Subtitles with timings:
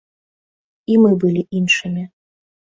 [0.95, 2.09] І мы былі іншымі.